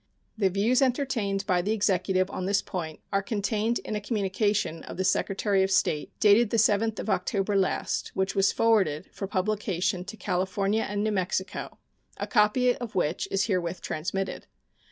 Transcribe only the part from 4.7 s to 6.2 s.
of the Secretary of State